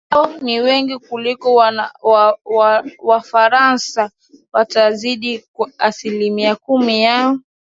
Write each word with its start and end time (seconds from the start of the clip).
ao 0.09 0.27
ni 0.43 0.59
wengi 0.61 0.97
kuliko 0.99 1.55
wafaransa 2.99 4.11
hawatazidi 4.53 5.45
aslimia 5.77 6.55
kumi 6.55 7.03
yao 7.03 7.39